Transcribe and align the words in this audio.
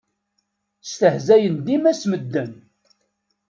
Stehzayen 0.89 1.57
dima 1.65 1.93
s 2.01 2.03
medden. 2.11 2.51